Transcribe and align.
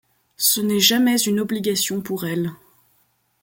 Ce 0.37 0.59
n'est 0.61 0.79
jamais 0.79 1.15
une 1.21 1.39
obligation 1.39 2.01
pour 2.01 2.25
elle. 2.25 2.53